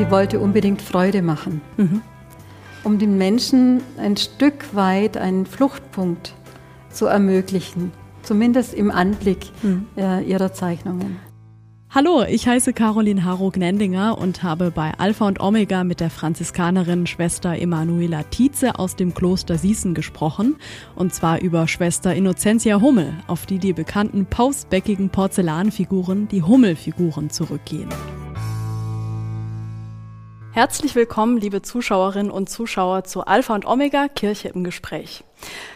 [0.00, 2.00] sie wollte unbedingt Freude machen, mhm.
[2.84, 6.34] um den Menschen ein Stück weit einen Fluchtpunkt
[6.88, 9.88] zu ermöglichen, zumindest im Anblick mhm.
[9.98, 11.18] äh, ihrer Zeichnungen.
[11.90, 17.58] Hallo, ich heiße Caroline Harro-Gnendinger und habe bei Alpha und Omega mit der Franziskanerin Schwester
[17.58, 20.56] Emanuela Tietze aus dem Kloster Sießen gesprochen.
[20.94, 27.90] Und zwar über Schwester Innocentia Hummel, auf die die bekannten pausbäckigen Porzellanfiguren, die Hummelfiguren, zurückgehen.
[30.52, 35.22] Herzlich willkommen, liebe Zuschauerinnen und Zuschauer zu Alpha und Omega Kirche im Gespräch.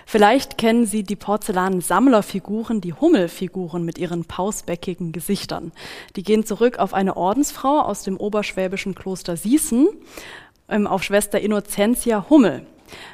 [0.04, 5.70] Vielleicht kennen Sie die porzellanen Sammlerfiguren, die Hummelfiguren mit ihren pausbäckigen Gesichtern.
[6.16, 9.86] Die gehen zurück auf eine Ordensfrau aus dem oberschwäbischen Kloster Sießen,
[10.68, 12.66] ähm, auf Schwester Innocentia Hummel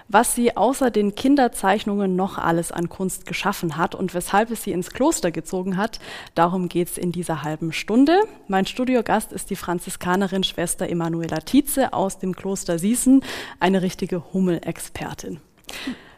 [0.08, 4.72] was sie außer den Kinderzeichnungen noch alles an Kunst geschaffen hat und weshalb es sie
[4.72, 6.00] ins Kloster gezogen hat.
[6.34, 8.20] Darum geht's in dieser halben Stunde.
[8.48, 13.22] Mein Studiogast ist die Franziskanerin Schwester Emanuela Tietze aus dem Kloster Sießen,
[13.58, 15.40] eine richtige Hummelexpertin.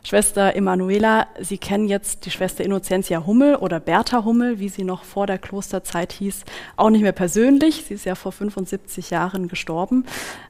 [0.05, 5.05] Schwester Emanuela, Sie kennen jetzt die Schwester Innocentia Hummel oder Bertha Hummel, wie sie noch
[5.05, 6.45] vor der Klosterzeit hieß,
[6.77, 7.85] auch nicht mehr persönlich.
[7.87, 10.05] Sie ist ja vor 75 Jahren gestorben.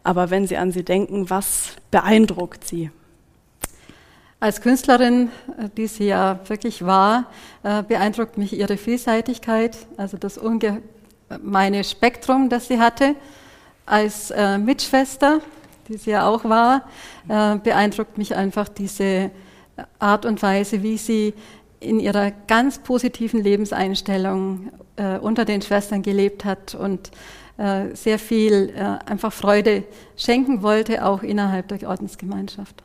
[0.05, 2.91] Aber wenn Sie an sie denken, was beeindruckt Sie?
[4.43, 7.27] Als Künstlerin, äh, die sie ja wirklich war,
[7.63, 13.15] äh, beeindruckt mich ihre Vielseitigkeit, also das ungemeine Spektrum, das sie hatte.
[13.87, 15.43] Als äh, Mitschwester,
[15.87, 16.89] die sie ja auch war,
[17.27, 19.31] beeindruckt mich einfach diese
[19.99, 21.35] Art und Weise, wie sie
[21.79, 24.71] in ihrer ganz positiven Lebenseinstellung
[25.21, 27.11] unter den Schwestern gelebt hat und
[27.95, 28.73] sehr viel
[29.07, 29.83] einfach Freude
[30.17, 32.83] schenken wollte, auch innerhalb der Ordensgemeinschaft.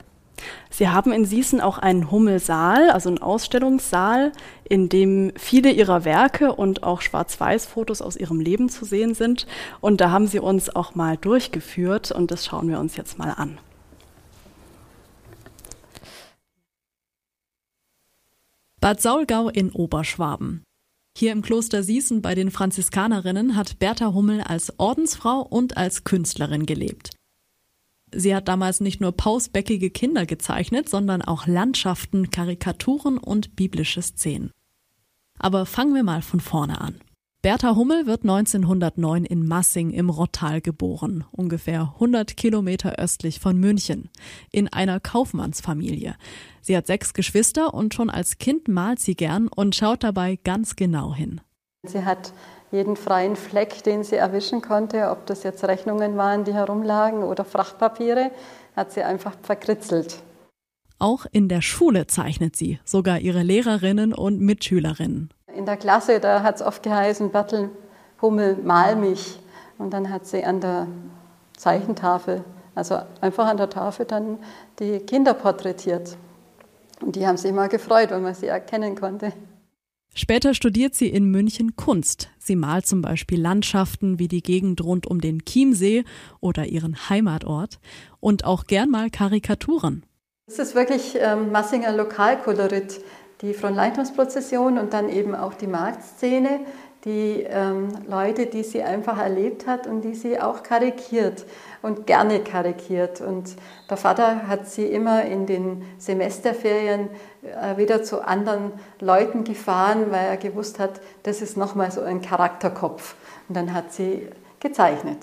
[0.70, 4.32] Sie haben in Sießen auch einen Hummelsaal, also einen Ausstellungssaal,
[4.64, 9.48] in dem viele Ihrer Werke und auch Schwarz-Weiß-Fotos aus Ihrem Leben zu sehen sind.
[9.82, 13.32] Und da haben Sie uns auch mal durchgeführt und das schauen wir uns jetzt mal
[13.32, 13.58] an.
[18.80, 20.64] Bad Saulgau in Oberschwaben.
[21.18, 26.68] Hier im Kloster Sießen bei den Franziskanerinnen hat Bertha Hummel als Ordensfrau und als Künstlerin
[26.68, 27.17] gelebt.
[28.14, 34.52] Sie hat damals nicht nur pausbäckige Kinder gezeichnet, sondern auch Landschaften, Karikaturen und biblische Szenen.
[35.40, 36.96] Aber fangen wir mal von vorne an.
[37.44, 44.10] Bertha Hummel wird 1909 in Massing im Rottal geboren, ungefähr 100 Kilometer östlich von München,
[44.52, 46.16] in einer Kaufmannsfamilie.
[46.62, 50.76] Sie hat sechs Geschwister und schon als Kind malt sie gern und schaut dabei ganz
[50.76, 51.40] genau hin.
[51.84, 52.34] Sie hat
[52.72, 57.46] jeden freien Fleck, den sie erwischen konnte, ob das jetzt Rechnungen waren, die herumlagen oder
[57.46, 58.32] Frachtpapiere,
[58.76, 60.22] hat sie einfach verkritzelt.
[61.00, 65.30] Auch in der Schule zeichnet sie, sogar ihre Lehrerinnen und Mitschülerinnen.
[65.56, 67.70] In der Klasse, da hat es oft geheißen, Bertel
[68.22, 69.40] Hummel, mal mich.
[69.78, 70.88] Und dann hat sie an der
[71.56, 74.40] Zeichentafel, also einfach an der Tafel dann
[74.80, 76.18] die Kinder porträtiert.
[77.02, 79.34] Und die haben sich immer gefreut, wenn man sie erkennen konnte.
[80.20, 82.30] Später studiert sie in München Kunst.
[82.40, 86.06] Sie malt zum Beispiel Landschaften wie die Gegend rund um den Chiemsee
[86.40, 87.78] oder ihren Heimatort
[88.20, 90.08] und auch gern mal Karikaturen.
[90.48, 93.00] Es ist wirklich ähm, Massinger Lokalkolorit,
[93.42, 96.62] die Fronleitungsprozession und dann eben auch die Marktszene
[97.08, 101.46] die ähm, Leute, die sie einfach erlebt hat und die sie auch karikiert
[101.82, 103.22] und gerne karikiert.
[103.22, 103.56] Und
[103.90, 107.08] der Vater hat sie immer in den Semesterferien
[107.44, 112.22] äh, wieder zu anderen Leuten gefahren, weil er gewusst hat, das ist nochmal so ein
[112.22, 113.16] Charakterkopf.
[113.48, 114.28] Und dann hat sie
[114.60, 115.20] gezeichnet.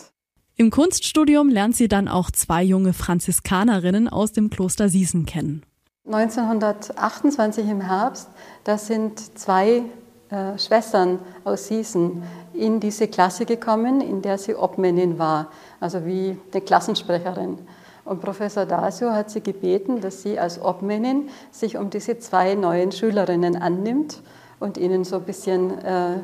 [0.56, 5.66] Im Kunststudium lernt sie dann auch zwei junge Franziskanerinnen aus dem Kloster Sießen kennen.
[6.06, 8.28] 1928 im Herbst,
[8.65, 9.84] da sind zwei
[10.28, 12.22] äh, Schwestern aus Sießen
[12.53, 15.48] in diese Klasse gekommen, in der sie Obmännin war,
[15.81, 17.59] also wie eine Klassensprecherin.
[18.04, 22.93] Und Professor Dasio hat sie gebeten, dass sie als Obmännin sich um diese zwei neuen
[22.93, 24.20] Schülerinnen annimmt
[24.60, 26.19] und ihnen so ein bisschen äh,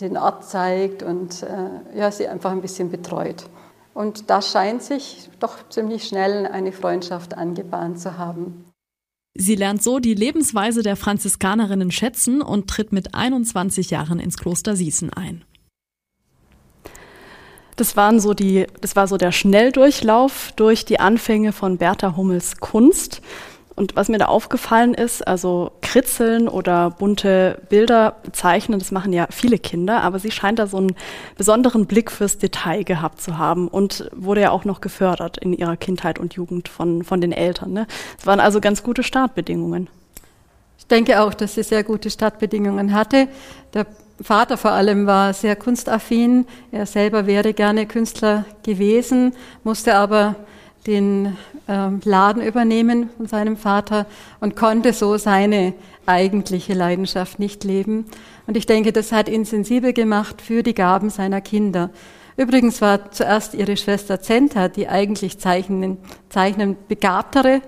[0.00, 3.44] den Ort zeigt und äh, ja, sie einfach ein bisschen betreut.
[3.94, 8.71] Und da scheint sich doch ziemlich schnell eine Freundschaft angebahnt zu haben.
[9.34, 14.76] Sie lernt so die Lebensweise der Franziskanerinnen schätzen und tritt mit 21 Jahren ins Kloster
[14.76, 15.44] Sießen ein.
[17.76, 22.58] Das, waren so die, das war so der Schnelldurchlauf durch die Anfänge von Bertha Hummels
[22.58, 23.22] Kunst.
[23.74, 29.26] Und was mir da aufgefallen ist, also Kritzeln oder bunte Bilder zeichnen, das machen ja
[29.30, 30.94] viele Kinder, aber sie scheint da so einen
[31.36, 35.76] besonderen Blick fürs Detail gehabt zu haben und wurde ja auch noch gefördert in ihrer
[35.76, 37.72] Kindheit und Jugend von, von den Eltern.
[37.72, 37.86] Ne?
[38.18, 39.88] Es waren also ganz gute Startbedingungen.
[40.78, 43.28] Ich denke auch, dass sie sehr gute Startbedingungen hatte.
[43.72, 43.86] Der
[44.20, 46.46] Vater vor allem war sehr kunstaffin.
[46.70, 49.32] Er selber wäre gerne Künstler gewesen,
[49.64, 50.36] musste aber
[50.86, 51.36] den
[51.68, 54.06] äh, Laden übernehmen von seinem Vater
[54.40, 55.74] und konnte so seine
[56.06, 58.06] eigentliche Leidenschaft nicht leben.
[58.46, 61.90] Und ich denke, das hat ihn sensibel gemacht für die Gaben seiner Kinder.
[62.36, 65.98] Übrigens war zuerst ihre Schwester Zenta, die eigentlich Zeichnen,
[66.28, 67.60] Zeichnen begabtere.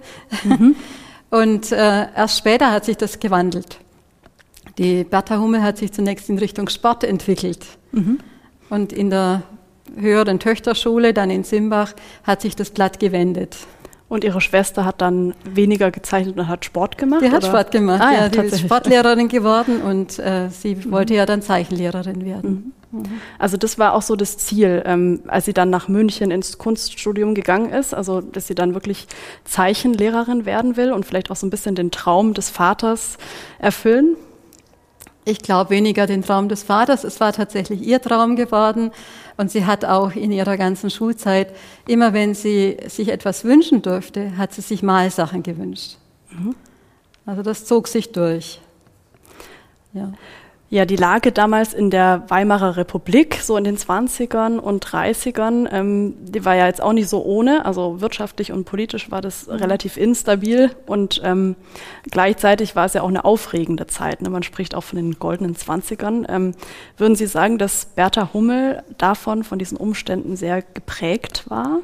[0.43, 0.77] Mhm.
[1.31, 3.79] Und äh, erst später hat sich das gewandelt.
[4.79, 7.65] Die Bertha Hummel hat sich zunächst in Richtung Sport entwickelt.
[7.93, 8.19] Mhm.
[8.71, 9.43] Und in der
[9.97, 11.95] höheren Töchterschule, dann in Simbach,
[12.25, 13.57] hat sich das Blatt gewendet.
[14.07, 17.23] Und ihre Schwester hat dann weniger gezeichnet und hat Sport gemacht?
[17.23, 17.49] Die hat oder?
[17.49, 18.29] Sport gemacht, ah, ja, ja.
[18.29, 20.93] Die ist Sportlehrerin geworden und äh, sie mhm.
[20.93, 22.75] wollte ja dann Zeichenlehrerin werden.
[22.91, 22.99] Mhm.
[22.99, 23.05] mhm.
[23.39, 27.35] Also das war auch so das Ziel, ähm, als sie dann nach München ins Kunststudium
[27.35, 29.09] gegangen ist, also dass sie dann wirklich
[29.45, 33.17] Zeichenlehrerin werden will und vielleicht auch so ein bisschen den Traum des Vaters
[33.59, 34.17] erfüllen?
[35.25, 37.05] Ich glaube weniger den Traum des Vaters.
[37.05, 38.91] Es war tatsächlich ihr Traum geworden.
[39.37, 41.55] Und sie hat auch in ihrer ganzen Schulzeit,
[41.89, 45.97] immer wenn sie sich etwas wünschen durfte, hat sie sich Malsachen gewünscht.
[46.31, 46.55] Mhm.
[47.27, 48.61] Also das zog sich durch.
[49.93, 50.13] Ja.
[50.75, 56.17] Ja, die Lage damals in der Weimarer Republik, so in den 20ern und 30ern, ähm,
[56.19, 57.65] die war ja jetzt auch nicht so ohne.
[57.65, 59.53] Also wirtschaftlich und politisch war das mhm.
[59.53, 61.55] relativ instabil und ähm,
[62.11, 64.21] gleichzeitig war es ja auch eine aufregende Zeit.
[64.21, 64.31] Ne?
[64.31, 66.25] Man spricht auch von den goldenen 20ern.
[66.29, 66.57] Ähm,
[66.97, 71.83] würden Sie sagen, dass Bertha Hummel davon, von diesen Umständen sehr geprägt war?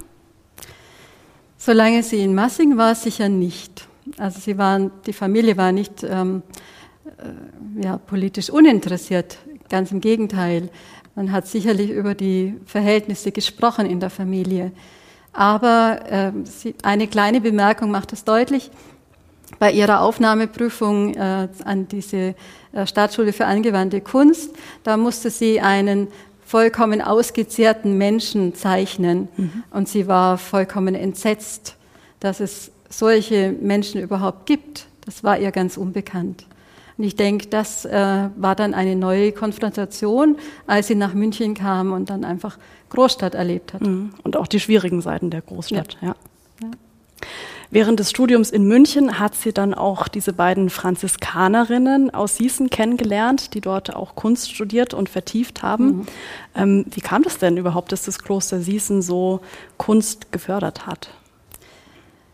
[1.59, 3.87] Solange sie in Massing war, sicher nicht.
[4.19, 6.51] Also sie waren, die Familie war nicht ähm, äh,
[7.81, 9.39] ja, politisch uninteressiert.
[9.69, 10.69] Ganz im Gegenteil.
[11.15, 14.73] Man hat sicherlich über die Verhältnisse gesprochen in der Familie.
[15.33, 18.71] Aber äh, sie, eine kleine Bemerkung macht es deutlich.
[19.59, 22.35] Bei ihrer Aufnahmeprüfung äh, an diese
[22.73, 24.51] äh, Staatsschule für angewandte Kunst,
[24.85, 26.09] da musste sie einen
[26.45, 29.29] vollkommen ausgezehrten Menschen zeichnen.
[29.37, 29.63] Mhm.
[29.71, 31.77] Und sie war vollkommen entsetzt,
[32.19, 34.87] dass es solche Menschen überhaupt gibt.
[35.05, 36.45] Das war ihr ganz unbekannt.
[37.01, 40.37] Und ich denke, das äh, war dann eine neue Konfrontation,
[40.67, 42.59] als sie nach München kam und dann einfach
[42.91, 43.81] Großstadt erlebt hat.
[43.81, 44.11] Mhm.
[44.23, 46.15] Und auch die schwierigen Seiten der Großstadt, ja.
[46.63, 46.71] ja.
[47.71, 53.55] Während des Studiums in München hat sie dann auch diese beiden Franziskanerinnen aus Sießen kennengelernt,
[53.55, 55.87] die dort auch Kunst studiert und vertieft haben.
[55.87, 56.07] Mhm.
[56.55, 59.41] Ähm, wie kam das denn überhaupt, dass das Kloster Sießen so
[59.79, 61.09] Kunst gefördert hat?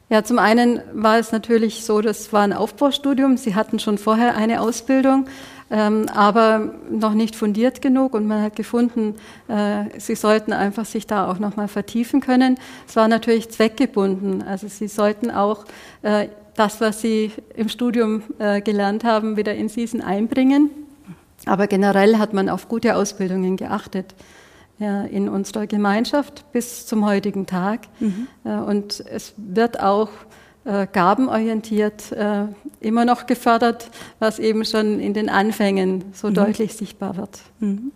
[0.09, 3.37] Ja, zum einen war es natürlich so, das war ein Aufbaustudium.
[3.37, 5.27] Sie hatten schon vorher eine Ausbildung,
[5.69, 9.17] ähm, aber noch nicht fundiert genug und man hat gefunden,
[9.49, 12.57] äh, sie sollten einfach sich da auch nochmal vertiefen können.
[12.87, 14.45] Es war natürlich zweckgebunden.
[14.45, 15.65] Also sie sollten auch
[16.03, 20.71] äh, das, was sie im Studium äh, gelernt haben, wieder in Season einbringen.
[21.47, 24.15] Aber generell hat man auf gute Ausbildungen geachtet
[24.79, 27.81] ja, in unserer Gemeinschaft bis zum heutigen Tag.
[28.01, 28.29] Mhm.
[28.45, 30.11] Äh, und es wird auch
[30.65, 32.47] äh, gabenorientiert äh,
[32.81, 36.35] immer noch gefördert, was eben schon in den Anfängen so mhm.
[36.35, 37.41] deutlich sichtbar wird.
[37.61, 37.93] Mhm.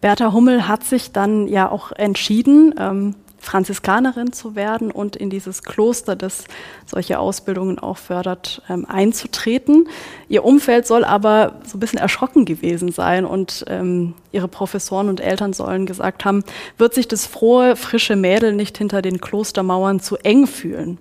[0.00, 3.14] Bertha Hummel hat sich dann ja auch entschieden, ähm,
[3.46, 6.44] Franziskanerin zu werden und in dieses Kloster, das
[6.84, 9.88] solche Ausbildungen auch fördert, ähm, einzutreten.
[10.28, 15.20] Ihr Umfeld soll aber so ein bisschen erschrocken gewesen sein und ähm, ihre Professoren und
[15.20, 16.42] Eltern sollen gesagt haben,
[16.76, 20.98] wird sich das frohe, frische Mädel nicht hinter den Klostermauern zu eng fühlen?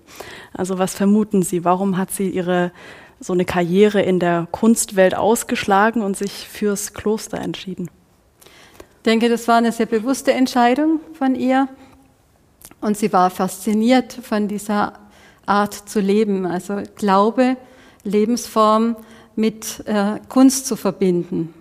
[0.53, 1.65] Also was vermuten Sie?
[1.65, 2.71] Warum hat sie ihre
[3.19, 7.89] so eine Karriere in der Kunstwelt ausgeschlagen und sich fürs Kloster entschieden?
[8.97, 11.67] Ich denke, das war eine sehr bewusste Entscheidung von ihr.
[12.81, 14.93] Und sie war fasziniert von dieser
[15.45, 17.57] Art zu leben, also Glaube,
[18.03, 18.95] Lebensform
[19.35, 21.53] mit äh, Kunst zu verbinden.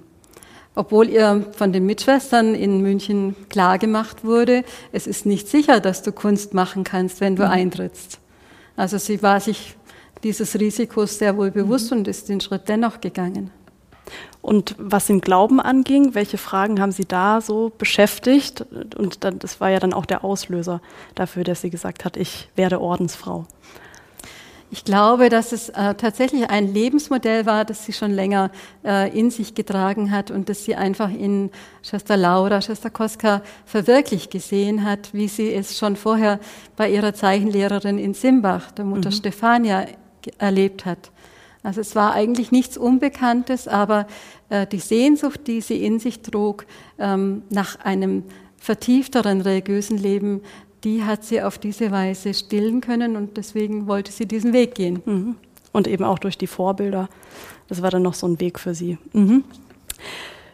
[0.77, 6.13] Obwohl ihr von den Mitschwestern in München klargemacht wurde, es ist nicht sicher, dass du
[6.13, 7.51] Kunst machen kannst, wenn du mhm.
[7.51, 8.19] eintrittst.
[8.77, 9.77] Also sie war sich
[10.25, 11.99] dieses Risikos sehr wohl bewusst mhm.
[11.99, 13.51] und ist den Schritt dennoch gegangen.
[14.43, 18.65] Und was den Glauben anging, welche Fragen haben Sie da so beschäftigt?
[18.97, 20.81] Und dann, das war ja dann auch der Auslöser
[21.15, 23.47] dafür, dass sie gesagt hat, ich werde Ordensfrau.
[24.71, 28.51] Ich glaube, dass es äh, tatsächlich ein Lebensmodell war, das sie schon länger
[28.85, 31.51] äh, in sich getragen hat und das sie einfach in
[31.83, 36.41] Schwester Laura, Schwester Koska verwirklicht gesehen hat, wie sie es schon vorher
[36.77, 39.15] bei ihrer Zeichenlehrerin in Simbach, der Mutter mhm.
[39.15, 39.87] Stefania,
[40.39, 41.13] erlebt hat.
[41.65, 44.07] Also es war eigentlich nichts Unbekanntes, aber
[44.51, 46.67] äh, die Sehnsucht, die sie in sich trug
[46.99, 48.23] ähm, nach einem
[48.59, 50.43] vertiefteren religiösen Leben,
[50.85, 55.03] die hat sie auf diese Weise stillen können und deswegen wollte sie diesen Weg gehen.
[55.05, 55.37] Mhm.
[55.73, 57.09] Und eben auch durch die Vorbilder.
[57.67, 58.99] Das war dann noch so ein Weg für sie.
[59.13, 59.43] Mhm.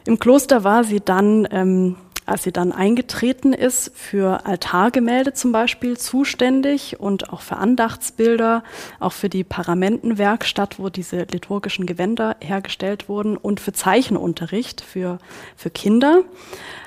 [0.07, 1.97] Im Kloster war sie dann ähm,
[2.31, 8.63] als sie dann eingetreten ist, für Altargemälde zum Beispiel zuständig und auch für Andachtsbilder,
[9.01, 15.19] auch für die Paramentenwerkstatt, wo diese liturgischen Gewänder hergestellt wurden und für Zeichenunterricht für,
[15.57, 16.23] für Kinder.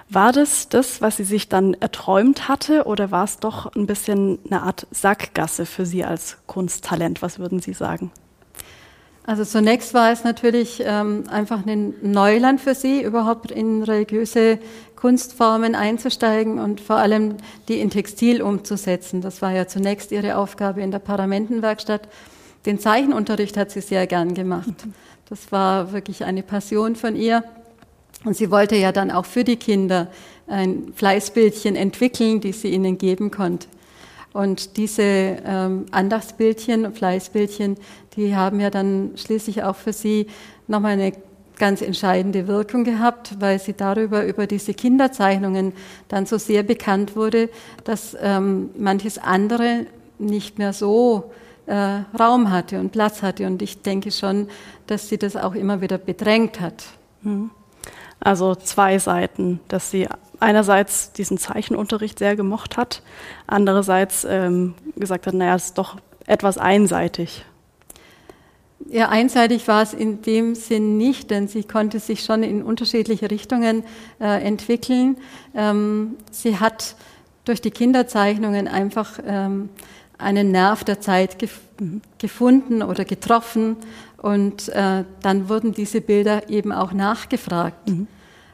[0.10, 4.40] War das das, was sie sich dann erträumt hatte oder war es doch ein bisschen
[4.46, 7.22] eine Art Sackgasse für Sie als Kunsttalent?
[7.22, 8.12] Was würden Sie sagen?
[9.26, 14.60] Also zunächst war es natürlich ähm, einfach ein Neuland für sie, überhaupt in religiöse
[15.04, 17.36] Kunstformen einzusteigen und vor allem
[17.68, 19.20] die in Textil umzusetzen.
[19.20, 22.08] Das war ja zunächst ihre Aufgabe in der Paramentenwerkstatt.
[22.66, 24.88] Den Zeichenunterricht hat sie sehr gern gemacht.
[25.28, 27.44] Das war wirklich eine Passion von ihr.
[28.24, 30.08] Und sie wollte ja dann auch für die Kinder
[30.48, 33.68] ein Fleißbildchen entwickeln, die sie ihnen geben konnte.
[34.32, 37.76] Und diese ähm, Andachtsbildchen, Fleißbildchen,
[38.16, 40.28] die haben ja dann schließlich auch für sie
[40.68, 41.12] nochmal eine
[41.58, 45.74] ganz entscheidende Wirkung gehabt, weil sie darüber, über diese Kinderzeichnungen
[46.08, 47.50] dann so sehr bekannt wurde,
[47.84, 49.86] dass ähm, manches andere
[50.20, 51.32] nicht mehr so
[51.66, 53.46] äh, Raum hatte und Platz hatte.
[53.48, 54.48] Und ich denke schon,
[54.88, 56.84] dass sie das auch immer wieder bedrängt hat.
[57.22, 57.52] Mhm.
[58.20, 60.08] Also zwei Seiten, dass sie
[60.40, 63.02] einerseits diesen Zeichenunterricht sehr gemocht hat,
[63.48, 67.46] andererseits ähm, gesagt hat, naja, es ist doch etwas einseitig.
[68.90, 73.32] Ja, einseitig war es in dem Sinn nicht, denn sie konnte sich schon in unterschiedliche
[73.32, 73.84] Richtungen
[74.20, 75.18] äh, entwickeln.
[75.56, 76.96] Ähm, sie hat
[77.46, 79.70] durch die Kinderzeichnungen einfach ähm,
[80.18, 81.60] einen Nerv der Zeit gef
[82.20, 83.76] gefunden oder getroffen
[84.22, 87.90] und äh, dann wurden diese Bilder eben auch nachgefragt.
[87.90, 88.08] Mhm.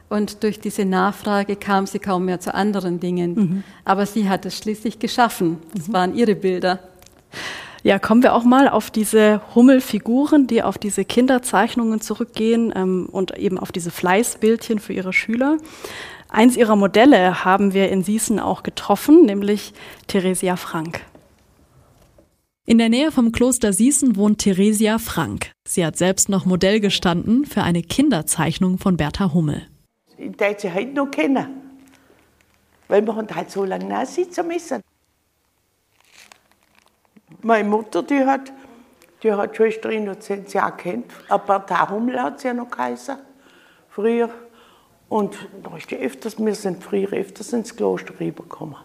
[0.08, 3.34] Und durch diese Nachfrage kam sie kaum mehr zu anderen Dingen.
[3.34, 3.64] Mhm.
[3.84, 5.58] Aber sie hat es schließlich geschaffen.
[5.72, 5.92] Das mhm.
[5.92, 6.80] waren ihre Bilder.
[7.82, 13.36] Ja, kommen wir auch mal auf diese Hummelfiguren, die auf diese Kinderzeichnungen zurückgehen ähm, und
[13.38, 15.56] eben auf diese Fleißbildchen für ihre Schüler.
[16.28, 19.72] Eins ihrer Modelle haben wir in Sießen auch getroffen, nämlich
[20.06, 21.00] Theresia Frank.
[22.66, 25.50] In der Nähe vom Kloster Sießen wohnt Theresia Frank.
[25.66, 29.66] Sie hat selbst noch Modell gestanden für eine Kinderzeichnung von Bertha Hummel
[30.20, 31.46] ich darf sie heute noch kennen.
[32.88, 34.80] Weil wir halt so lange sitzen müssen.
[37.42, 38.52] Meine Mutter, die hat,
[39.22, 41.06] die hat Schwester Innozenz ja kennt.
[41.28, 43.16] Aber der Hummel hat sie ja noch geheißen,
[43.88, 44.30] früher.
[45.08, 48.76] Und da ist die öfters, wir sind früher öfters ins Kloster rübergekommen.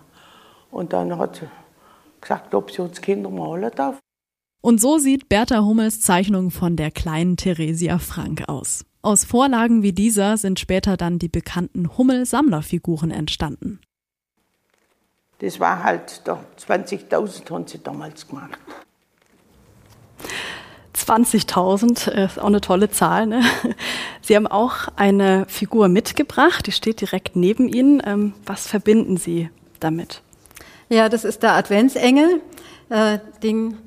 [0.72, 1.48] Und dann hat sie
[2.20, 4.00] gesagt, ob sie uns Kinder malen darf.
[4.62, 8.84] Und so sieht Bertha Hummels Zeichnung von der kleinen Theresia Frank aus.
[9.04, 13.80] Aus Vorlagen wie dieser sind später dann die bekannten Hummel-Sammlerfiguren entstanden.
[15.40, 18.58] Das war halt, 20.000 haben sie damals gemacht.
[20.96, 23.28] 20.000 äh, ist auch eine tolle Zahl.
[23.28, 23.42] Ne?
[24.22, 28.02] Sie haben auch eine Figur mitgebracht, die steht direkt neben Ihnen.
[28.06, 29.50] Ähm, was verbinden Sie
[29.80, 30.22] damit?
[30.90, 32.42] Ja, das ist der Adventsengel.
[32.90, 33.78] Äh, den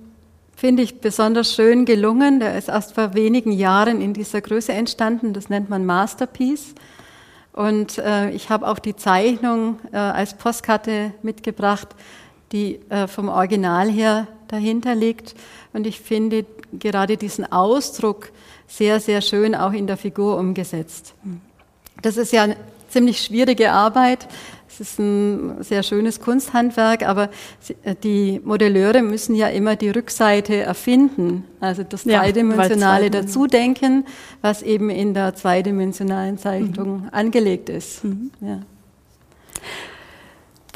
[0.54, 2.40] finde ich besonders schön gelungen.
[2.40, 5.32] Der ist erst vor wenigen Jahren in dieser Größe entstanden.
[5.32, 6.74] Das nennt man Masterpiece.
[7.58, 11.88] Und äh, ich habe auch die Zeichnung äh, als Postkarte mitgebracht,
[12.52, 15.34] die äh, vom Original her dahinter liegt.
[15.72, 18.30] Und ich finde gerade diesen Ausdruck
[18.68, 21.14] sehr, sehr schön auch in der Figur umgesetzt.
[22.00, 22.56] Das ist ja eine
[22.90, 24.28] ziemlich schwierige Arbeit.
[24.80, 27.30] Es ist ein sehr schönes Kunsthandwerk, aber
[27.82, 34.04] äh, die Modelleure müssen ja immer die Rückseite erfinden, also das Dreidimensionale ja, dazu denken,
[34.40, 37.08] was eben in der zweidimensionalen Zeichnung mhm.
[37.10, 38.04] angelegt ist.
[38.04, 38.30] Mhm.
[38.40, 38.60] Ja.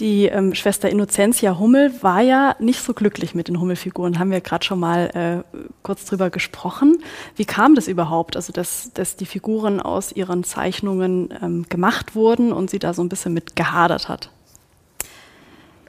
[0.02, 4.40] Die ähm, Schwester Innocentia Hummel war ja nicht so glücklich mit den Hummelfiguren, haben wir
[4.40, 6.99] gerade schon mal äh, kurz drüber gesprochen.
[7.37, 8.35] Wie kam das überhaupt?
[8.35, 13.02] Also, dass, dass die Figuren aus ihren Zeichnungen ähm, gemacht wurden und sie da so
[13.04, 14.30] ein bisschen mit gehadert hat?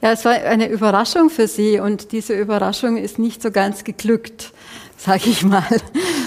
[0.00, 4.52] Ja, es war eine Überraschung für sie und diese Überraschung ist nicht so ganz geglückt
[5.04, 5.62] sage ich mal.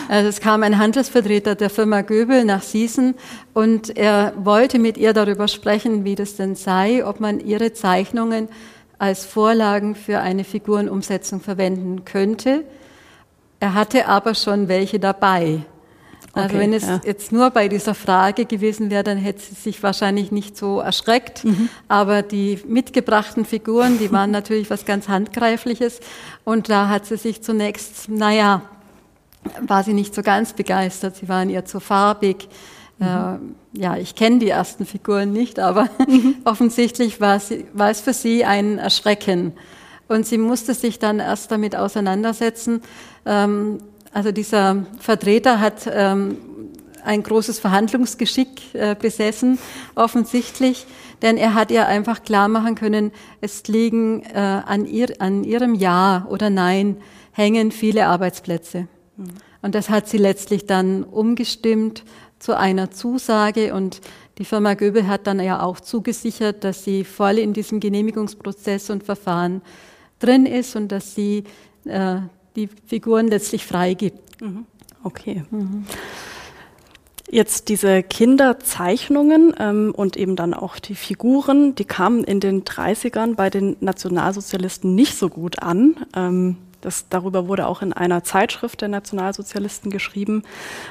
[0.08, 3.16] Also es kam ein Handelsvertreter der Firma Göbel nach Siesen
[3.54, 8.50] und er wollte mit ihr darüber sprechen, wie das denn sei, ob man ihre Zeichnungen
[9.00, 12.64] als Vorlagen für eine Figurenumsetzung verwenden könnte.
[13.60, 15.62] Er hatte aber schon welche dabei.
[16.34, 17.02] Also okay, wenn es ja.
[17.04, 21.44] jetzt nur bei dieser Frage gewesen wäre, dann hätte sie sich wahrscheinlich nicht so erschreckt.
[21.44, 21.70] Mhm.
[21.88, 26.00] Aber die mitgebrachten Figuren, die waren natürlich was ganz Handgreifliches.
[26.44, 28.62] Und da hat sie sich zunächst, naja,
[29.62, 31.16] war sie nicht so ganz begeistert.
[31.16, 32.48] Sie waren ihr zu farbig.
[33.00, 33.06] Mhm.
[33.06, 36.36] Äh, ja, ich kenne die ersten Figuren nicht, aber mhm.
[36.46, 39.54] offensichtlich war, sie, war es für sie ein Erschrecken.
[40.08, 42.82] Und sie musste sich dann erst damit auseinandersetzen,
[43.26, 43.80] ähm,
[44.18, 46.38] also dieser Vertreter hat ähm,
[47.04, 49.60] ein großes Verhandlungsgeschick äh, besessen,
[49.94, 50.88] offensichtlich,
[51.22, 55.76] denn er hat ihr einfach klar machen können, es liegen äh, an, ihr, an ihrem
[55.76, 56.98] Ja oder Nein
[57.32, 58.88] hängen viele Arbeitsplätze.
[59.18, 59.28] Mhm.
[59.62, 62.04] Und das hat sie letztlich dann umgestimmt
[62.40, 64.02] zu einer Zusage und
[64.40, 69.04] die Firma Göbel hat dann ja auch zugesichert, dass sie voll in diesem Genehmigungsprozess und
[69.04, 69.62] Verfahren
[70.18, 71.44] drin ist und dass sie
[71.86, 72.18] äh,
[72.58, 74.42] die Figuren letztlich freigibt.
[74.42, 74.66] Mhm.
[75.04, 75.44] Okay.
[75.52, 75.86] Mhm.
[77.30, 83.36] Jetzt diese Kinderzeichnungen ähm, und eben dann auch die Figuren, die kamen in den 30ern
[83.36, 86.06] bei den Nationalsozialisten nicht so gut an.
[86.16, 90.44] Ähm, das, darüber wurde auch in einer Zeitschrift der Nationalsozialisten geschrieben.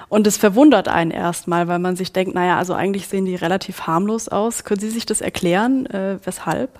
[0.08, 3.82] Und es verwundert einen erstmal, weil man sich denkt, naja, also eigentlich sehen die relativ
[3.86, 4.64] harmlos aus.
[4.64, 6.78] Können Sie sich das erklären, äh, weshalb?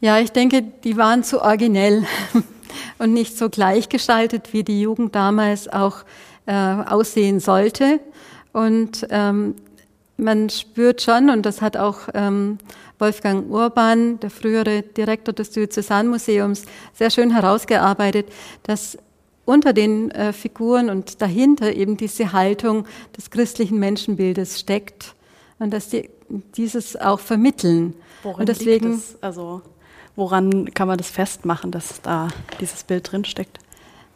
[0.00, 2.04] Ja, ich denke, die waren zu originell
[2.98, 5.98] und nicht so gleichgestaltet, wie die Jugend damals auch
[6.46, 8.00] äh, aussehen sollte.
[8.52, 9.54] Und ähm,
[10.16, 12.58] man spürt schon, und das hat auch ähm,
[12.98, 18.26] Wolfgang Urban, der frühere Direktor des Diözesanmuseums, sehr schön herausgearbeitet,
[18.62, 18.96] dass
[19.44, 25.14] unter den äh, Figuren und dahinter eben diese Haltung des christlichen Menschenbildes steckt
[25.58, 26.08] und dass die
[26.56, 27.94] dieses auch vermitteln.
[28.22, 29.22] Worin und deswegen, liegt das?
[29.22, 29.62] Also
[30.16, 32.28] woran kann man das festmachen, dass da
[32.60, 33.58] dieses Bild drin steckt?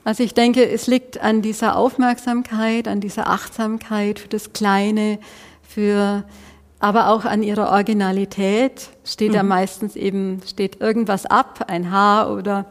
[0.05, 5.19] Also ich denke, es liegt an dieser Aufmerksamkeit, an dieser Achtsamkeit für das Kleine,
[5.63, 6.25] für
[6.81, 9.35] aber auch an ihrer Originalität steht mhm.
[9.35, 12.67] ja meistens eben, steht irgendwas ab, ein Haar oder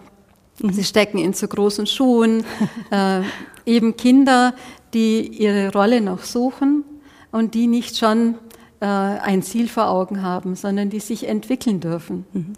[0.60, 0.72] mhm.
[0.72, 2.46] sie stecken in zu großen Schuhen.
[2.91, 3.22] äh,
[3.65, 4.53] eben Kinder,
[4.93, 6.86] die ihre Rolle noch suchen
[7.31, 8.36] und die nicht schon
[8.79, 12.25] äh, ein Ziel vor Augen haben, sondern die sich entwickeln dürfen.
[12.31, 12.53] Mhm.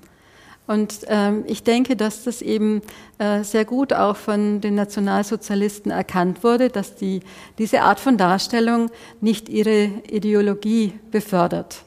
[0.69, 2.83] Und ähm, ich denke, dass das eben
[3.17, 7.21] äh, sehr gut auch von den Nationalsozialisten erkannt wurde, dass die,
[7.57, 11.81] diese Art von Darstellung nicht ihre Ideologie befördert.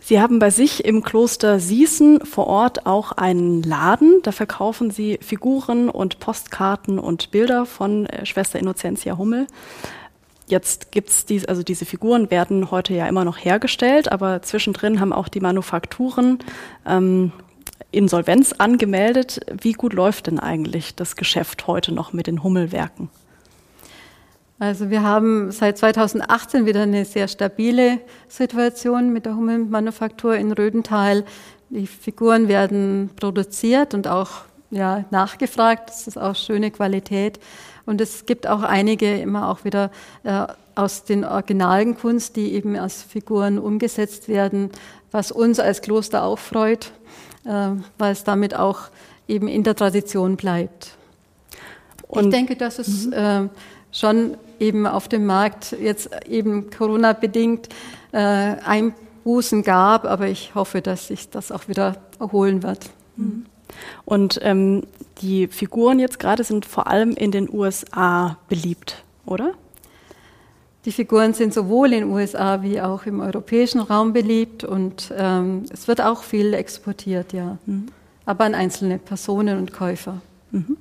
[0.00, 4.20] Sie haben bei sich im Kloster Sießen vor Ort auch einen Laden.
[4.22, 9.46] Da verkaufen Sie Figuren und Postkarten und Bilder von äh, Schwester Innocentia Hummel.
[10.48, 15.12] Jetzt gibt's dies, also diese Figuren werden heute ja immer noch hergestellt, aber zwischendrin haben
[15.12, 16.38] auch die Manufakturen
[16.86, 17.32] ähm,
[17.90, 19.40] Insolvenz angemeldet.
[19.60, 23.08] Wie gut läuft denn eigentlich das Geschäft heute noch mit den Hummelwerken?
[24.58, 31.24] Also wir haben seit 2018 wieder eine sehr stabile Situation mit der Hummelmanufaktur in Rödental.
[31.68, 35.90] Die Figuren werden produziert und auch ja, nachgefragt.
[35.90, 37.38] Das ist auch schöne Qualität.
[37.84, 39.90] Und es gibt auch einige immer auch wieder
[40.24, 44.70] äh, aus den originalen Kunst, die eben als Figuren umgesetzt werden,
[45.12, 46.92] was uns als Kloster auch freut,
[47.44, 48.80] äh, weil es damit auch
[49.28, 50.96] eben in der Tradition bleibt.
[52.08, 53.12] Und ich denke, dass es mhm.
[53.12, 53.48] äh,
[53.92, 57.68] schon eben auf dem Markt jetzt eben Corona-bedingt
[58.12, 62.90] äh, Einbußen gab, aber ich hoffe, dass sich das auch wieder erholen wird.
[63.16, 63.46] Mhm.
[64.04, 64.84] Und ähm,
[65.20, 69.52] die Figuren jetzt gerade sind vor allem in den USA beliebt, oder?
[70.84, 75.64] Die Figuren sind sowohl in den USA wie auch im europäischen Raum beliebt und ähm,
[75.72, 77.58] es wird auch viel exportiert, ja.
[77.66, 77.86] Mhm.
[78.24, 80.20] Aber an einzelne Personen und Käufer.
[80.52, 80.76] Mhm.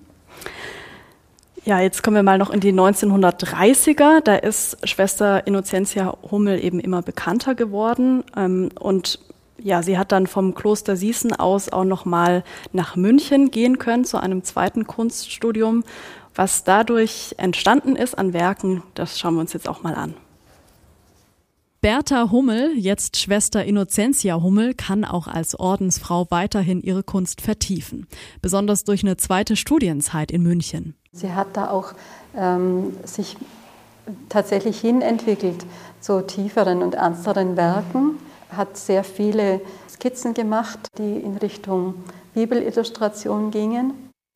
[1.66, 4.22] Ja, jetzt kommen wir mal noch in die 1930er.
[4.22, 8.24] Da ist Schwester Innocentia Hummel eben immer bekannter geworden.
[8.38, 9.18] Ähm, und
[9.66, 14.06] ja, sie hat dann vom Kloster Sießen aus auch noch mal nach München gehen können
[14.06, 15.84] zu einem zweiten Kunststudium.
[16.36, 20.14] Was dadurch entstanden ist an Werken, das schauen wir uns jetzt auch mal an.
[21.82, 28.06] Bertha Hummel, jetzt Schwester Innocentia Hummel, kann auch als Ordensfrau weiterhin ihre Kunst vertiefen,
[28.44, 30.94] besonders durch eine zweite Studienzeit in München.
[31.12, 31.94] Sie hat da auch
[32.38, 33.36] ähm, sich
[34.30, 35.66] tatsächlich hinentwickelt
[36.02, 38.20] zu tieferen und ernsteren Werken
[38.58, 41.96] hat sehr viele Skizzen gemacht, die in Richtung
[42.34, 43.94] Bibelillustration gingen.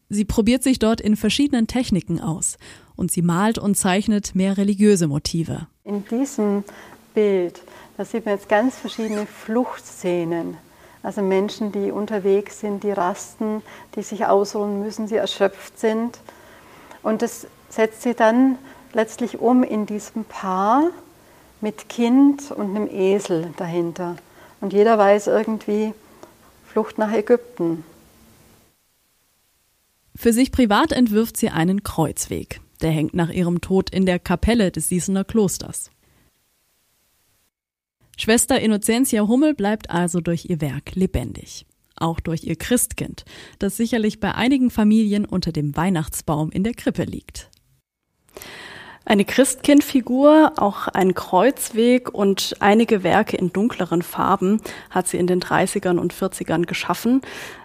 [0.10, 2.58] Sie probiert sich dort in verschiedenen Techniken aus
[2.96, 5.68] und sie malt und zeichnet mehr religiöse Motive.
[5.84, 6.64] In diesem
[7.14, 7.62] Bild,
[7.98, 10.58] da sieht man jetzt ganz verschiedene Fluchtszenen.
[11.04, 13.62] Also Menschen, die unterwegs sind, die rasten,
[13.96, 16.20] die sich ausruhen müssen, die erschöpft sind.
[17.04, 18.58] Und das setzt sie dann
[18.94, 20.90] letztlich um in diesem Paar,
[21.62, 24.16] mit Kind und einem Esel dahinter.
[24.62, 25.94] Und jeder weiß irgendwie,
[26.66, 27.84] Flucht nach Ägypten.
[30.16, 32.62] Für sich privat entwirft sie einen Kreuzweg.
[32.82, 35.92] Der hängt nach ihrem Tod in der Kapelle des Sießener Klosters.
[38.18, 41.66] Schwester Innocentia Hummel bleibt also durch ihr Werk lebendig.
[41.96, 43.26] Auch durch ihr Christkind,
[43.60, 47.50] das sicherlich bei einigen Familien unter dem Weihnachtsbaum in der Krippe liegt.
[49.06, 55.42] Eine Christkindfigur, auch ein Kreuzweg und einige Werke in dunkleren Farben hat sie in den
[55.42, 57.22] 30ern und 40ern geschaffen.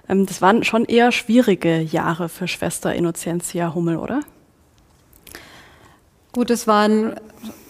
[0.09, 4.20] Ähm, das waren schon eher schwierige Jahre für Schwester Innocentia Hummel, oder?
[6.33, 7.14] Gut, es waren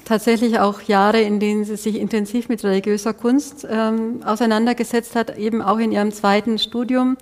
[0.04, 5.62] tatsächlich auch Jahre, in denen sie sich intensiv mit religiöser Kunst ähm, auseinandergesetzt hat, eben
[5.62, 7.16] auch in ihrem zweiten Studium.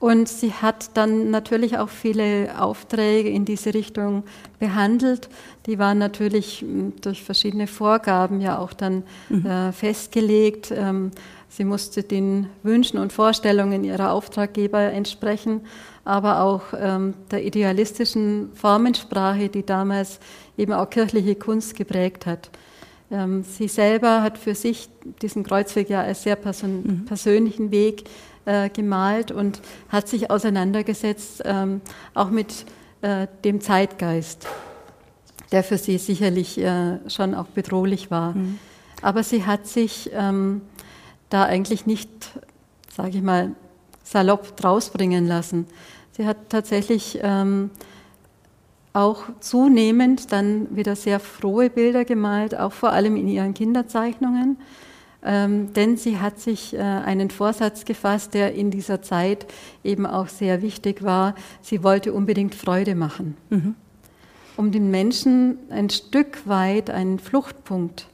[0.00, 4.24] Und sie hat dann natürlich auch viele Aufträge in diese Richtung
[4.58, 5.30] behandelt.
[5.66, 9.46] Die waren natürlich hm, durch verschiedene Vorgaben ja auch dann mhm.
[9.46, 10.72] äh, festgelegt.
[10.76, 11.10] Ähm,
[11.48, 15.62] sie musste den Wünschen und Vorstellungen ihrer Auftraggeber entsprechen,
[16.04, 20.20] aber auch ähm, der idealistischen Formensprache, die damals
[20.58, 22.50] eben auch kirchliche Kunst geprägt hat.
[23.10, 24.88] Ähm, sie selber hat für sich
[25.22, 27.04] diesen Kreuzweg ja als sehr person mhm.
[27.04, 28.04] persönlichen Weg
[28.46, 31.80] äh, gemalt und hat sich auseinandergesetzt ähm,
[32.14, 32.66] auch mit
[33.02, 34.46] äh, dem Zeitgeist,
[35.52, 38.32] der für sie sicherlich äh, schon auch bedrohlich war.
[38.32, 38.58] Mhm.
[39.02, 40.62] Aber sie hat sich ähm,
[41.28, 42.08] da eigentlich nicht,
[42.94, 43.52] sage ich mal,
[44.02, 45.66] salopp drausbringen lassen.
[46.12, 47.70] Sie hat tatsächlich ähm,
[48.92, 54.58] auch zunehmend dann wieder sehr frohe Bilder gemalt, auch vor allem in ihren Kinderzeichnungen.
[55.24, 59.46] Ähm, denn sie hat sich äh, einen Vorsatz gefasst, der in dieser Zeit
[59.82, 61.34] eben auch sehr wichtig war.
[61.62, 63.74] Sie wollte unbedingt Freude machen, mhm.
[64.56, 68.06] um den Menschen ein Stück weit einen Fluchtpunkt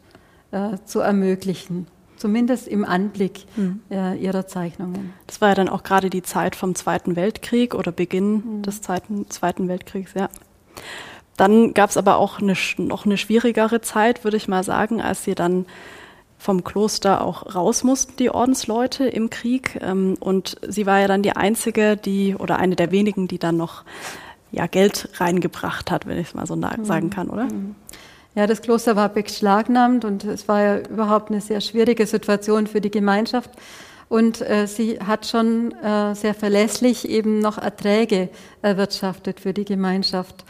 [0.53, 1.87] äh, zu ermöglichen
[2.21, 3.81] zumindest im Anblick mhm.
[3.91, 5.15] äh, ihrer Zeichnungen.
[5.27, 8.63] Das war ja dann auch gerade die Zeit vom Zweiten Weltkrieg oder Beginn mhm.
[8.63, 10.29] des Zweiten, Zweiten Weltkriegs, ja.
[11.39, 15.25] Dann gab es aber auch eine, noch eine schwierigere Zeit, würde ich mal sagen, als
[15.25, 15.65] sie dann
[16.41, 19.79] vom Kloster auch raus mussten, die Ordensleute im Krieg.
[19.83, 23.59] Ähm, und sie war ja dann die einzige, die oder eine der wenigen, die dann
[23.59, 23.85] noch
[24.51, 26.85] ja, Geld reingebracht hat, wenn ich es mal so mhm.
[26.85, 27.45] sagen kann, oder?
[27.45, 27.77] Mhm.
[28.35, 32.81] Ja, das Kloster war beschlagnahmt und es war ja überhaupt eine sehr schwierige Situation für
[32.81, 33.51] die Gemeinschaft.
[34.09, 38.31] Und äh, sie hat schon äh, sehr verlässlich eben noch Erträge
[38.63, 40.45] erwirtschaftet für die Gemeinschaft.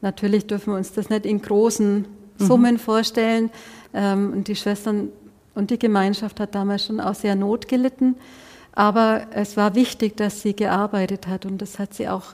[0.00, 2.06] Natürlich dürfen wir uns das nicht in großen
[2.38, 2.44] mhm.
[2.44, 2.78] Summen mhm.
[2.78, 3.50] vorstellen.
[3.94, 5.10] Ähm, und die Schwestern
[5.58, 8.14] und die Gemeinschaft hat damals schon auch sehr Not gelitten.
[8.72, 12.26] Aber es war wichtig, dass sie gearbeitet hat und das hat sie auch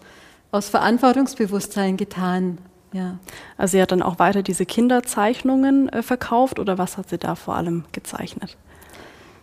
[0.53, 2.59] aus Verantwortungsbewusstsein getan.
[2.93, 3.19] Ja.
[3.57, 7.35] Also sie hat dann auch weiter diese Kinderzeichnungen äh, verkauft oder was hat sie da
[7.35, 8.59] vor allem gezeichnet?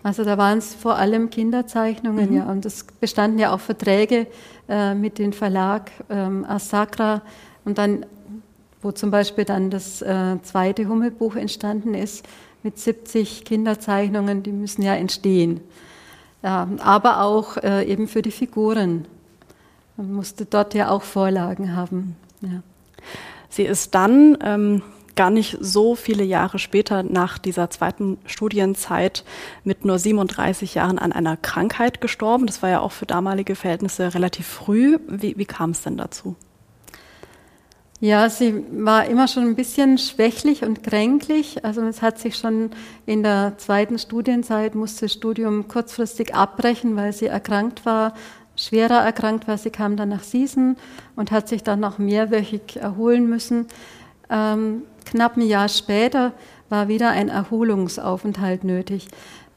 [0.04, 2.38] Also da waren es vor allem Kinderzeichnungen, mhm.
[2.38, 4.28] ja, und es bestanden ja auch Verträge
[4.70, 7.24] äh, mit dem Verlag ähm, Asakra
[7.66, 8.06] und dann,
[8.84, 12.28] wo zum Beispiel dann das äh, zweite Hummelbuch entstanden ist
[12.64, 15.62] mit 70 Kinderzeichnungen, die müssen ja entstehen.
[16.42, 19.06] Aber auch äh, eben für die Figuren.
[19.98, 22.16] Man musste dort ja auch Vorlagen haben.
[22.42, 22.64] Ja.
[23.50, 24.82] Sie ist dann ähm,
[25.16, 29.24] gar nicht so viele Jahre später nach dieser zweiten Studienzeit
[29.64, 32.48] mit nur 37 Jahren an einer Krankheit gestorben.
[32.48, 34.98] Das war ja auch für damalige Verhältnisse relativ früh.
[35.08, 36.36] Wie, wie kam es denn dazu?
[38.02, 41.64] Ja, sie war immer schon ein bisschen schwächlich und kränklich.
[41.64, 42.72] Also es hat sich schon
[43.06, 48.14] in der zweiten Studienzeit, musste das Studium kurzfristig abbrechen, weil sie erkrankt war
[48.56, 49.58] schwerer erkrankt war.
[49.58, 50.78] Sie kam dann nach Siesen
[51.16, 53.68] und hat sich dann noch mehrwöchig erholen müssen.
[54.30, 56.34] Ähm, knapp ein Jahr später
[56.70, 59.08] war wieder ein Erholungsaufenthalt nötig.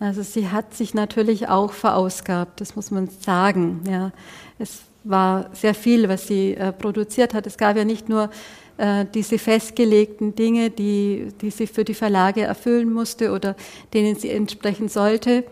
[0.00, 3.84] Also sie hat sich natürlich auch verausgabt, das muss man sagen.
[3.88, 4.10] Ja.
[4.58, 7.46] Es war sehr viel, was sie äh, produziert hat.
[7.46, 8.30] Es gab ja nicht nur
[8.78, 13.54] äh, diese festgelegten Dinge, die, die sie für die Verlage erfüllen musste oder
[13.92, 15.44] denen sie entsprechen sollte,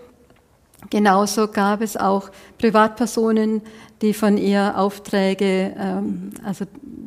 [0.90, 3.62] Genauso gab es auch Privatpersonen,
[4.00, 6.64] die von ihr Aufträge, ähm, also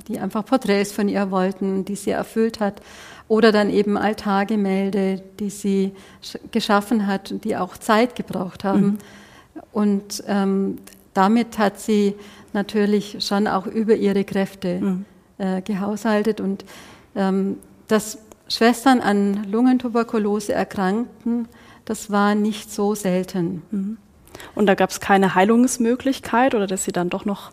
[0.07, 2.81] die einfach Porträts von ihr wollten, die sie erfüllt hat.
[3.27, 5.93] Oder dann eben Altargemälde, die sie
[6.51, 8.85] geschaffen hat und die auch Zeit gebraucht haben.
[8.85, 8.97] Mhm.
[9.71, 10.77] Und ähm,
[11.15, 12.13] damit hat sie
[12.53, 15.05] natürlich schon auch über ihre Kräfte mhm.
[15.39, 16.39] äh, gehaushaltet.
[16.39, 16.65] Und
[17.15, 21.47] ähm, dass Schwestern an Lungentuberkulose erkrankten,
[21.85, 23.63] das war nicht so selten.
[23.71, 23.97] Mhm.
[24.53, 27.51] Und da gab es keine Heilungsmöglichkeit oder dass sie dann doch noch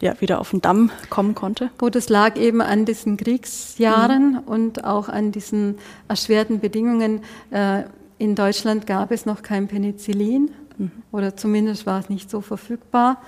[0.00, 1.70] ja, wieder auf den Damm kommen konnte?
[1.78, 4.38] Gut, es lag eben an diesen Kriegsjahren mhm.
[4.46, 5.76] und auch an diesen
[6.08, 7.20] erschwerten Bedingungen.
[7.50, 7.84] Äh,
[8.18, 10.90] in Deutschland gab es noch kein Penicillin mhm.
[11.12, 13.18] oder zumindest war es nicht so verfügbar.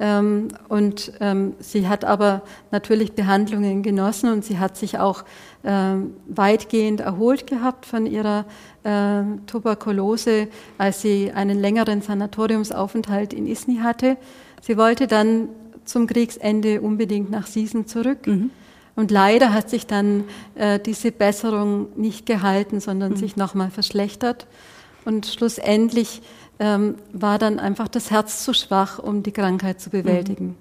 [0.00, 5.24] Ähm, und ähm, sie hat aber natürlich Behandlungen genossen und sie hat sich auch
[5.64, 8.44] ähm, weitgehend erholt gehabt von ihrer
[8.84, 14.16] äh, Tuberkulose, als sie einen längeren Sanatoriumsaufenthalt in Isny hatte.
[14.62, 15.48] Sie wollte dann
[15.84, 18.26] zum Kriegsende unbedingt nach Siesen zurück.
[18.26, 18.50] Mhm.
[18.94, 23.16] Und leider hat sich dann äh, diese Besserung nicht gehalten, sondern mhm.
[23.16, 24.46] sich nochmal verschlechtert.
[25.04, 26.20] Und schlussendlich
[26.58, 30.46] ähm, war dann einfach das Herz zu schwach, um die Krankheit zu bewältigen.
[30.46, 30.54] Mhm.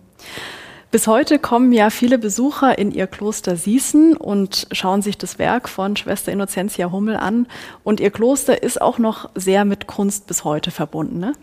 [0.90, 5.68] Bis heute kommen ja viele Besucher in ihr Kloster Sießen und schauen sich das Werk
[5.68, 7.48] von Schwester Innocentia Hummel an.
[7.84, 11.34] Und ihr Kloster ist auch noch sehr mit Kunst bis heute verbunden, ne?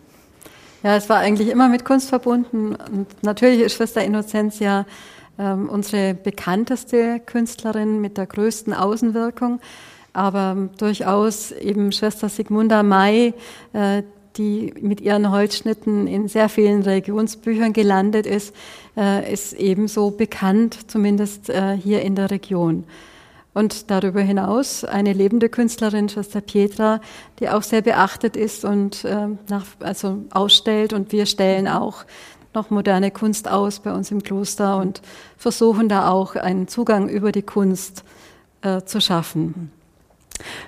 [0.83, 2.75] Ja, es war eigentlich immer mit Kunst verbunden.
[2.75, 4.87] Und natürlich ist Schwester Innocentia
[5.39, 9.61] ähm, unsere bekannteste Künstlerin mit der größten Außenwirkung.
[10.15, 13.35] Aber durchaus eben Schwester Sigmunda May,
[13.73, 14.05] äh,
[14.37, 18.55] die mit ihren Holzschnitten in sehr vielen Religionsbüchern gelandet ist,
[18.97, 22.85] äh, ist ebenso bekannt, zumindest äh, hier in der Region.
[23.55, 27.01] Und darüber hinaus eine lebende Künstlerin, Schwester Pietra,
[27.39, 30.93] die auch sehr beachtet ist und äh, nach, also ausstellt.
[30.93, 32.05] Und wir stellen auch
[32.53, 35.03] noch moderne Kunst aus bei uns im Kloster und
[35.37, 38.03] versuchen da auch einen Zugang über die Kunst
[38.63, 39.71] äh, zu schaffen.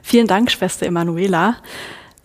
[0.03, 1.57] Vielen Dank, Schwester Emanuela.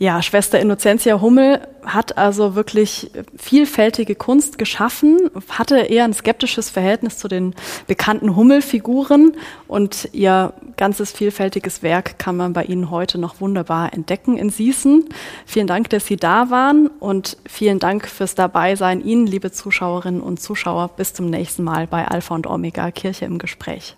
[0.02, 7.20] Ja, Schwester Innocentia Hummel hat also wirklich vielfältige Kunst geschaffen, hatte eher ein skeptisches Verhältnis
[7.20, 7.54] zu den
[7.86, 9.38] bekannten Hummelfiguren
[9.68, 15.06] und ihr ganzes vielfältiges Werk kann man bei Ihnen heute noch wunderbar entdecken in Sießen.
[15.46, 20.42] Vielen Dank, dass Sie da waren und vielen Dank fürs Dabeisein Ihnen, liebe Zuschauerinnen und
[20.42, 20.88] Zuschauer.
[20.98, 23.98] Bis zum nächsten Mal bei Alpha und Omega Kirche im Gespräch.